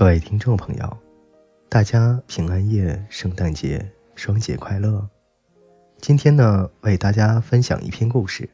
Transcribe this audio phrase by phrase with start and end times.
[0.00, 0.98] 各位听众朋友，
[1.68, 5.06] 大家平安夜、圣诞节双节快乐！
[5.98, 8.48] 今天呢，为大家分享一篇故事。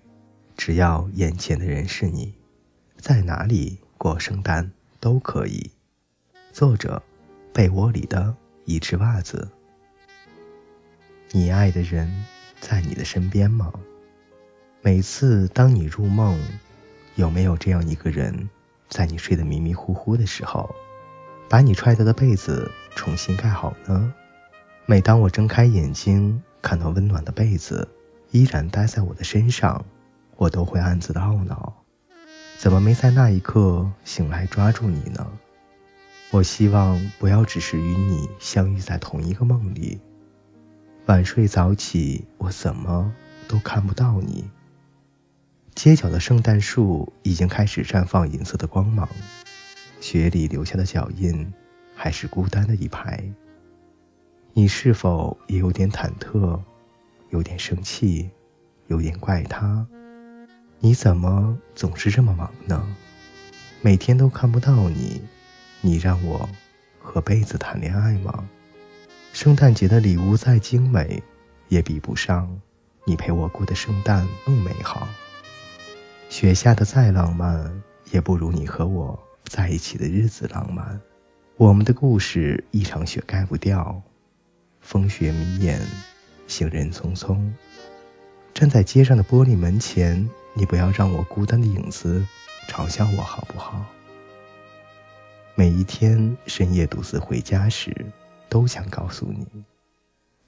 [0.57, 2.35] 只要眼前的人是你，
[2.97, 5.71] 在哪里过圣诞都可以。
[6.53, 7.01] 作者：
[7.53, 9.49] 被窝里的一只袜子。
[11.31, 12.27] 你爱的人
[12.59, 13.73] 在你的身边吗？
[14.83, 16.37] 每次当你入梦，
[17.15, 18.51] 有没有这样一个人，
[18.89, 20.75] 在你睡得迷迷糊糊的时候？
[21.49, 24.13] 把你踹掉的被子重新盖好呢。
[24.85, 27.89] 每当我睁开眼睛，看到温暖的被子
[28.31, 29.85] 依然待在我的身上，
[30.37, 31.73] 我都会暗自的懊恼：
[32.59, 35.27] 怎么没在那一刻醒来抓住你呢？
[36.33, 40.01] 我希望不要只是与你相遇在同一个梦里。
[41.07, 43.13] 晚睡早起，我怎么
[43.47, 44.51] 都看不到你。
[45.77, 49.09] 街角的圣诞树已经开始绽放银色的光芒。
[50.09, 51.53] 雪里留下的脚印，
[51.93, 53.21] 还是孤单的一排。
[54.53, 56.61] 你是否也有点忐忑，
[57.31, 58.31] 有点生气，
[58.87, 59.85] 有点怪他？
[60.79, 62.87] 你怎么总是这么忙呢？
[63.81, 65.21] 每天都看不到你，
[65.81, 66.49] 你让我
[67.01, 68.49] 和被子谈恋爱吗？
[69.33, 71.21] 圣诞节的礼物再精美，
[71.67, 72.49] 也比不上
[73.05, 75.09] 你陪我过的圣诞更美好。
[76.29, 79.19] 雪下的再浪漫，也不如你和我。
[79.49, 81.01] 在一起的日子浪漫，
[81.57, 84.03] 我们的故事一场雪盖不掉。
[84.81, 85.81] 风雪迷眼，
[86.47, 87.51] 行人匆匆，
[88.55, 92.25] 站在街上的玻璃门前，你不要让我孤单的影子
[92.69, 93.85] 嘲笑我好不好？
[95.57, 97.95] 每一天深夜独自回家时，
[98.49, 99.47] 都想告诉你，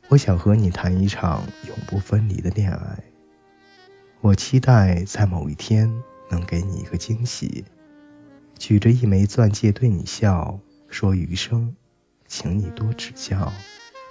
[0.08, 2.98] 我想和你谈一场永不分离的恋爱。
[4.20, 5.90] 我期待在某一天
[6.30, 7.64] 能给你一个惊喜。
[8.58, 10.58] 举着一枚钻戒对你笑，
[10.88, 11.74] 说余生，
[12.26, 13.52] 请你多指教。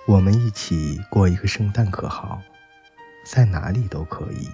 [0.07, 2.41] 我们一起过一个圣诞可好？
[3.25, 4.47] 在哪里都可以。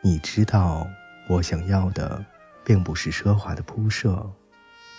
[0.00, 0.86] 你知道，
[1.28, 2.24] 我想要的
[2.64, 4.30] 并不是奢华的铺设，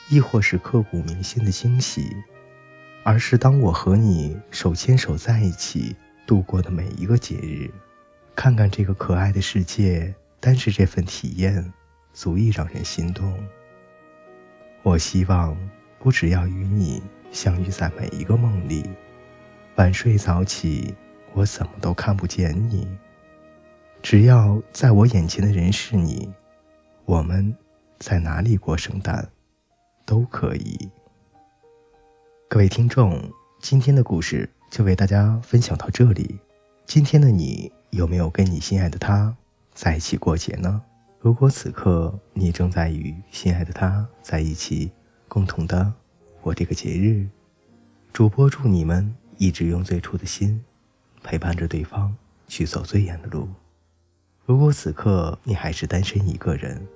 [0.09, 2.13] 亦或是刻骨铭心的惊喜，
[3.03, 5.95] 而是当我和你手牵手在一起
[6.25, 7.71] 度过的每一个节日。
[8.35, 11.73] 看看这个可爱的世界，单是这份体验，
[12.13, 13.33] 足以让人心动。
[14.87, 15.53] 我希望
[15.99, 18.89] 不只要与你相遇在每一个梦里，
[19.75, 20.95] 晚睡早起，
[21.33, 22.87] 我怎么都看不见你。
[24.01, 26.33] 只要在我眼前的人是你，
[27.03, 27.53] 我们
[27.99, 29.27] 在哪里过圣诞
[30.05, 30.89] 都可以。
[32.47, 33.21] 各位听众，
[33.59, 36.39] 今天的故事就为大家分享到这里。
[36.85, 39.35] 今天的你有没有跟你心爱的他
[39.73, 40.81] 在一起过节呢？
[41.27, 44.89] 如果此刻你正在与心爱的他在一起，
[45.27, 45.91] 共同的
[46.39, 47.27] 过这个节日，
[48.13, 50.63] 主播祝你们一直用最初的心
[51.21, 52.15] 陪伴着对方
[52.47, 53.49] 去走最远的路。
[54.45, 56.87] 如果此刻你还是单身一个人，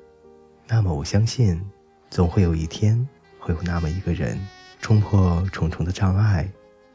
[0.65, 1.61] 那么我相信，
[2.09, 3.05] 总会有一天
[3.37, 4.39] 会有那么一个人
[4.79, 6.49] 冲破重重的障碍，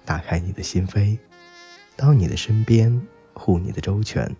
[0.06, 1.18] 打开你的心扉，
[1.98, 4.34] 到你的身边护你的周全，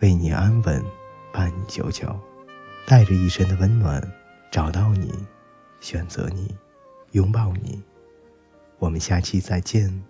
[0.00, 0.84] 为你安稳。
[1.32, 2.18] 伴你久久，
[2.86, 4.02] 带着一身的温暖，
[4.50, 5.12] 找到你，
[5.80, 6.56] 选择你，
[7.12, 7.82] 拥抱你。
[8.78, 10.02] 我们下期再见。